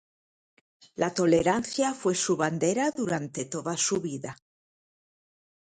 [0.95, 4.35] La Tolerancia fue su bandera durante toda la vida.